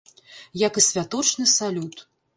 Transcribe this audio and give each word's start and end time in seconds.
Як 0.61 0.79
і 0.81 0.83
святочны 0.87 1.45
салют. 1.57 2.07